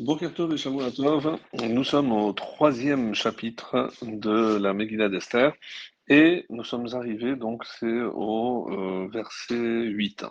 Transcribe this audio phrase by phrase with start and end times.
[0.00, 5.52] Nous sommes au troisième chapitre de la Megillah d'Esther
[6.08, 10.26] et nous sommes arrivés, donc c'est au euh, verset 8,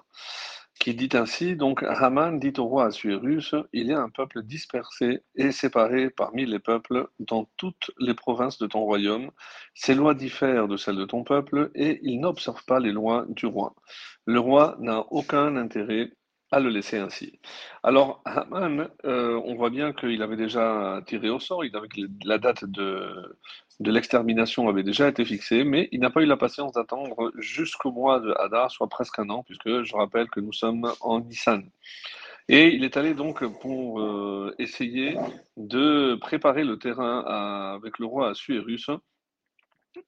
[0.82, 5.22] qui dit ainsi, donc Haman dit au roi Assuérus, il y a un peuple dispersé
[5.36, 9.32] et séparé parmi les peuples dans toutes les provinces de ton royaume,
[9.76, 13.46] ses lois diffèrent de celles de ton peuple et ils n'observent pas les lois du
[13.46, 13.76] roi.
[14.26, 16.12] Le roi n'a aucun intérêt
[16.54, 17.40] à le laisser ainsi.
[17.82, 21.64] Alors, Haman, euh, on voit bien qu'il avait déjà tiré au sort,
[22.26, 23.36] la date de,
[23.80, 27.92] de l'extermination avait déjà été fixée, mais il n'a pas eu la patience d'attendre jusqu'au
[27.92, 31.64] mois de Hadar, soit presque un an, puisque je rappelle que nous sommes en Nissan.
[32.50, 35.18] Et il est allé donc pour euh, essayer
[35.58, 37.22] de préparer le terrain
[37.76, 38.90] avec le roi Assuérus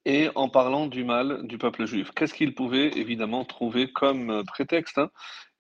[0.05, 2.12] et en parlant du mal du peuple juif.
[2.16, 5.09] Qu'est-ce qu'il pouvait évidemment trouver comme euh, prétexte hein?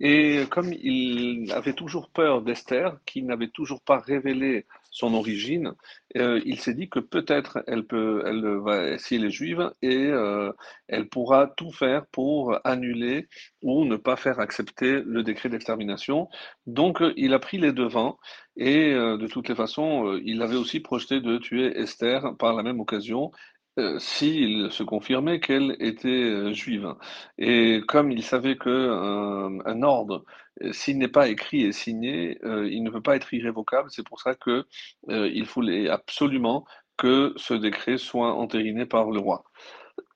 [0.01, 5.73] Et comme il avait toujours peur d'Esther, qui n'avait toujours pas révélé son origine,
[6.17, 10.51] euh, il s'est dit que peut-être elle peut, elle va essayer les juives et euh,
[10.89, 13.29] elle pourra tout faire pour annuler
[13.61, 16.27] ou ne pas faire accepter le décret d'extermination.
[16.67, 18.17] Donc il a pris les devants
[18.57, 22.81] et de toutes les façons, il avait aussi projeté de tuer Esther par la même
[22.81, 23.31] occasion
[23.77, 26.95] euh, s'il se confirmait qu'elle était euh, juive.
[27.37, 30.23] Et comme il savait qu'un un ordre,
[30.63, 33.89] euh, s'il n'est pas écrit et signé, il ne peut pas être irrévocable.
[33.91, 34.65] C'est pour ça que
[35.09, 36.65] il absolument
[36.97, 39.43] que ce décret soit entériné par le roi.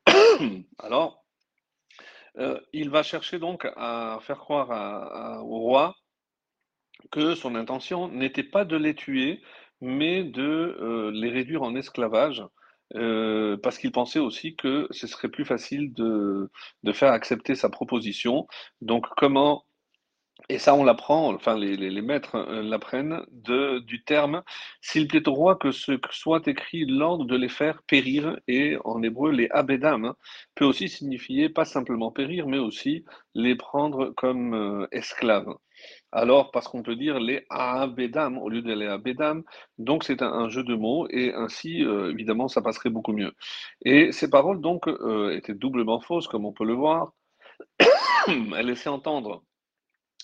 [0.79, 1.25] Alors,
[2.73, 5.95] il va chercher donc à faire croire au roi
[7.11, 9.41] que son intention n'était pas de les tuer,
[9.81, 12.43] mais de les réduire en esclavage
[12.95, 16.49] euh, parce qu'il pensait aussi que ce serait plus facile de,
[16.93, 18.47] faire accepter sa proposition.
[18.81, 19.63] Donc comment
[20.47, 24.41] et ça, on l'apprend, enfin, les, maîtres euh, l'apprennent du terme
[24.81, 29.03] s'il plaît au roi que ce soit écrit l'ordre de les faire périr, et en
[29.03, 30.15] hébreu, les abedam hein,
[30.55, 33.03] peut aussi signifier pas simplement périr, mais aussi
[33.35, 35.53] les prendre comme euh, esclaves.
[36.11, 39.43] Alors, parce qu'on peut dire les abedam au lieu de les abedam,
[39.77, 43.33] donc c'est un, un, jeu de mots, et ainsi, euh, évidemment, ça passerait beaucoup mieux.
[43.85, 47.13] Et ces paroles, donc, euh, étaient doublement fausses, comme on peut le voir.
[48.27, 49.43] Elle laissait entendre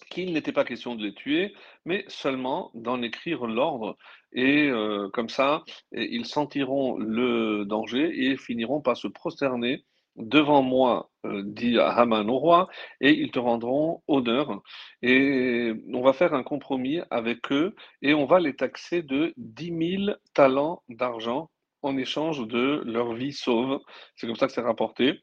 [0.09, 1.53] qu'il n'était pas question de les tuer,
[1.85, 3.97] mais seulement d'en écrire l'ordre.
[4.34, 11.09] Et euh, comme ça, ils sentiront le danger et finiront par se prosterner devant moi,
[11.25, 12.69] euh, dit Haman au roi,
[13.01, 14.61] et ils te rendront honneur.
[15.01, 19.97] Et on va faire un compromis avec eux et on va les taxer de 10
[20.07, 21.49] 000 talents d'argent
[21.81, 23.79] en échange de leur vie sauve.
[24.15, 25.19] C'est comme ça que c'est rapporté.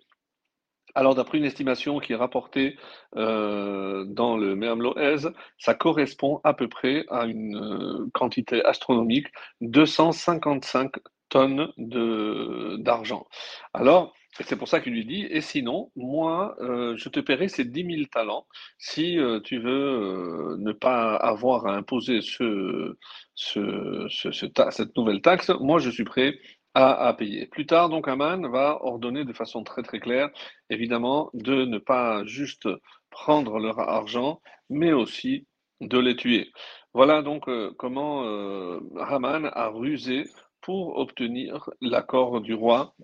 [0.95, 2.77] Alors, d'après une estimation qui est rapportée
[3.17, 9.29] euh, dans le Meam Loez, ça correspond à peu près à une euh, quantité astronomique,
[9.63, 10.93] 255
[11.31, 13.27] tonnes d'argent.
[13.73, 17.65] Alors, c'est pour ça qu'il lui dit, et sinon, moi, euh, je te paierai ces
[17.65, 18.47] 10 000 talents
[18.79, 22.97] si euh, tu veux euh, ne pas avoir à imposer ce,
[23.35, 25.51] ce, ce, ce cette nouvelle taxe.
[25.61, 26.39] Moi, je suis prêt
[26.75, 27.47] à, payer.
[27.47, 30.31] Plus tard, donc, Aman va ordonner de façon très très claire,
[30.71, 32.67] évidemment, de ne pas juste
[33.11, 35.47] prendre leur argent, mais aussi
[35.83, 36.51] de les tuer.
[36.95, 37.45] Voilà donc
[37.77, 38.23] comment
[39.01, 40.25] Haman a rusé
[40.63, 42.95] pour obtenir l'accord du roi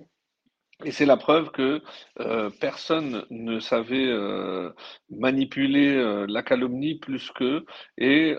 [0.85, 1.83] et c'est la preuve que
[2.21, 4.71] euh, personne ne savait euh,
[5.11, 7.65] manipuler euh, la calomnie plus qu'eux.
[7.97, 8.37] Et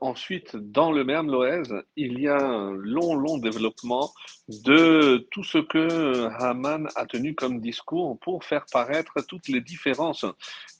[0.00, 1.62] ensuite, dans le même Loez,
[1.96, 4.10] il y a un long, long développement
[4.48, 10.26] de tout ce que Haman a tenu comme discours pour faire paraître toutes les différences.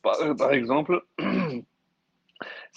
[0.02, 1.02] Par exemple,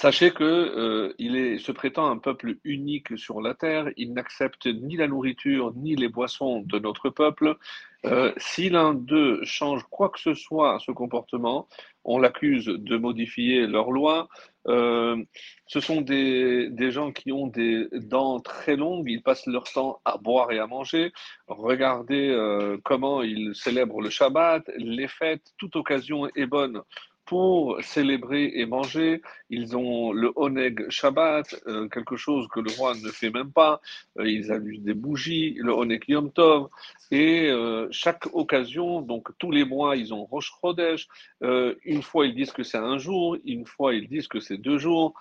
[0.02, 3.90] Sachez que euh, il se prétend un peuple unique sur la terre.
[3.98, 7.58] Il n'accepte ni la nourriture ni les boissons de notre peuple.
[8.06, 11.68] Euh, si l'un d'eux change quoi que ce soit à ce comportement,
[12.06, 14.30] on l'accuse de modifier leurs lois.
[14.68, 15.22] Euh,
[15.68, 20.00] ce sont des, des, gens qui ont des dents très longues, ils passent leur temps
[20.06, 21.12] à boire et à manger.
[21.48, 22.34] Regardez
[22.86, 26.84] comment ils célèbrent le Shabbat, les fêtes, toute occasion est bonne
[27.30, 29.22] pour célébrer et manger.
[29.52, 33.82] Ils ont le Oneg Shabbat, euh, quelque chose que le roi ne fait même pas.
[34.18, 36.70] Euh, ils allument des bougies, le Oneg Yom Tov.
[37.12, 41.08] Et euh, chaque occasion, donc tous les mois, ils ont Rosh Chodesh.
[41.86, 44.80] Une fois, ils disent que c'est un jour, une fois, ils disent que c'est deux
[44.80, 45.14] jours.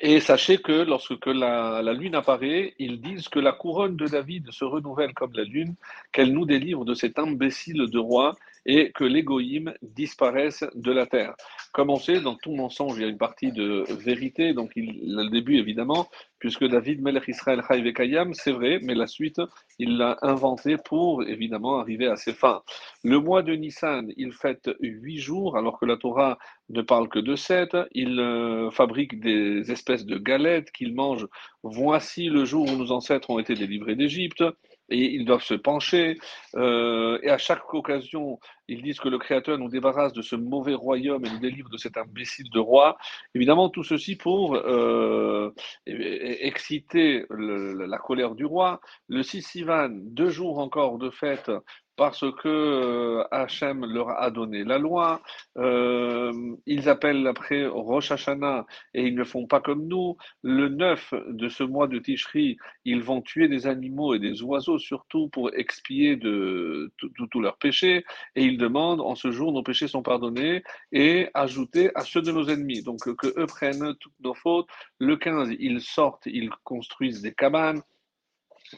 [0.00, 4.50] Et sachez que lorsque la, la, lune apparaît, ils disent que la couronne de David
[4.50, 5.74] se renouvelle comme la lune,
[6.12, 8.36] qu'elle nous délivre de cet imbécile de roi
[8.68, 11.34] et que l'égoïme disparaisse de la terre.
[11.72, 15.16] Comme on sait, dans tout mensonge, il y a une partie de vérité, donc il,
[15.16, 17.62] le début évidemment, puisque David Melech Israël
[17.94, 19.40] Kayam, c'est vrai, mais la suite,
[19.78, 22.62] il l'a inventé pour évidemment arriver à ses fins.
[23.02, 26.38] Le mois de Nissan, il fête huit jours, alors que la Torah
[26.68, 27.76] ne parle que de sept.
[27.92, 31.26] Il euh, fabrique des espèces de galettes qu'il mange.
[31.62, 34.44] Voici le jour où nos ancêtres ont été délivrés d'Égypte
[34.88, 36.18] et ils doivent se pencher.
[36.56, 38.38] Euh, et à chaque occasion,
[38.68, 41.76] ils disent que le Créateur nous débarrasse de ce mauvais royaume et nous délivre de
[41.76, 42.96] cet imbécile de roi.
[43.34, 45.52] Évidemment, tout ceci pour euh,
[45.86, 48.80] exciter la colère du roi.
[49.08, 51.50] Le 6 Sivan, deux jours encore de fête
[51.98, 55.20] parce que euh, Hachem leur a donné la loi.
[55.58, 56.32] Euh,
[56.68, 60.16] ils appellent après Rosh Hashanah et ils ne font pas comme nous.
[60.42, 64.78] Le 9 de ce mois de Tishri, ils vont tuer des animaux et des oiseaux
[64.78, 66.92] surtout pour expier de
[67.30, 68.04] tous leurs péchés.
[68.36, 70.62] Et ils demandent en ce jour nos péchés sont pardonnés
[70.92, 72.82] et ajoutés à ceux de nos ennemis.
[72.82, 74.68] Donc que eux prennent toutes nos fautes.
[74.98, 77.82] Le 15, ils sortent, ils construisent des cabanes.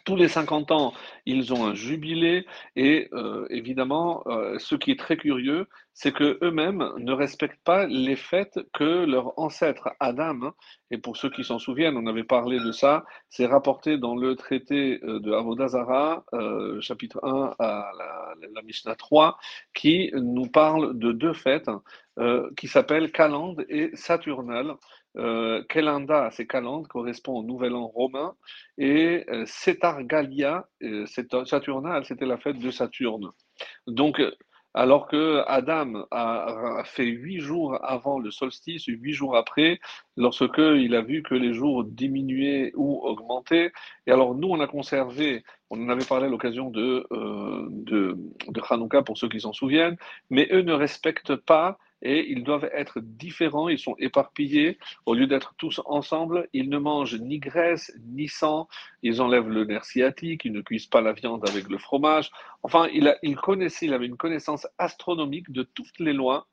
[0.04, 0.92] Tous les 50 ans,
[1.26, 2.46] ils ont un jubilé
[2.76, 7.86] et euh, évidemment, euh, ce qui est très curieux, c'est que eux-mêmes ne respectent pas
[7.86, 10.54] les fêtes que leur ancêtre Adam, hein,
[10.90, 14.36] et pour ceux qui s'en souviennent, on avait parlé de ça, c'est rapporté dans le
[14.36, 16.24] traité euh, de Avodazara,
[16.80, 19.38] chapitre 1 à la, Mishnah 3,
[19.74, 21.70] qui nous parle de deux fêtes
[22.56, 24.74] qui s'appellent Calende et Saturnale.
[25.16, 28.34] Euh, Kelanda, c'est Calende, correspond au Nouvel An romain,
[28.78, 33.30] et euh, Cetargalia, euh, Saturnal, c'était la fête de Saturne.
[33.88, 34.22] Donc,
[34.72, 39.80] alors que Adam a, fait huit jours avant le solstice, huit jours après,
[40.16, 43.72] lorsque il a vu que les jours diminuaient ou augmentaient.
[44.06, 48.60] Et alors nous, on a conservé, on en avait parlé à l'occasion de, de, de
[48.70, 49.96] Hanouka pour ceux qui s'en souviennent,
[50.30, 54.78] mais eux ne respectent pas et ils doivent être différents, ils sont éparpillés.
[55.06, 58.68] Au lieu d'être tous ensemble, ils ne mangent ni graisse ni sang,
[59.02, 62.30] ils enlèvent le nerf sciatique, ils ne cuisent pas la viande avec le fromage.
[62.62, 66.46] Enfin, il, connaissait, il avait une connaissance astronomique de toutes les lois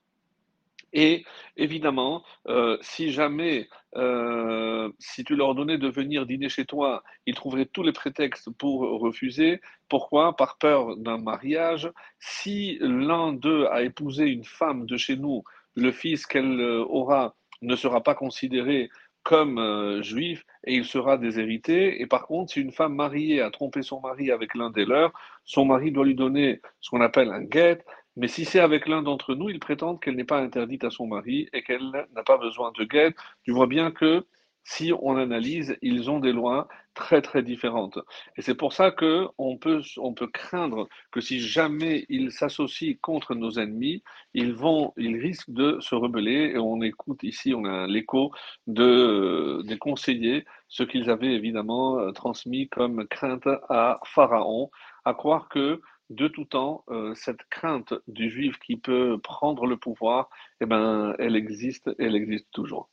[0.94, 1.26] et
[1.58, 7.36] évidemment, euh, si jamais, euh, si tu leur donnais de venir dîner chez toi, ils
[7.36, 9.62] trouveraient tous les prétextes pour refuser.
[9.90, 10.36] Pourquoi?
[10.36, 11.92] Par peur d'un mariage.
[12.20, 15.44] Si l'un d'eux a épousé une femme de chez nous,
[15.76, 18.90] le fils qu'elle euh, aura ne sera pas considéré
[19.24, 22.02] comme juif et il sera déshérité.
[22.02, 25.12] Et par contre, si une femme mariée a trompé son mari avec l'un des leurs,
[25.44, 27.84] son mari doit lui donner ce qu'on appelle un guet,
[28.18, 31.08] mais si c'est avec l'un d'entre nous, ils prétendent qu'elle n'est pas interdite à son
[31.08, 33.14] mari et qu'elle n'a pas besoin de guet.
[33.44, 34.26] Tu vois bien que
[34.64, 38.00] si on analyse, ils ont des lois très très différentes.
[38.36, 42.96] Et c'est pour ça que on peut, on peut craindre que si jamais ils s'associent
[43.02, 44.04] contre nos ennemis,
[44.34, 46.52] ils vont, ils risquent de se rebeller.
[46.54, 48.32] Et on écoute ici, on a l'écho
[48.66, 54.70] de, des conseillers, ce qu'ils avaient évidemment euh, transmis comme crainte à Pharaon,
[55.06, 55.80] à croire que
[56.10, 60.30] de tout temps, euh, cette crainte du juif qui peut prendre le pouvoir,
[60.62, 62.90] eh ben, elle existe, elle existe toujours.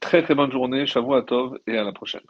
[0.00, 2.28] Très très bonne journée, Shavuot Tov et à la prochaine.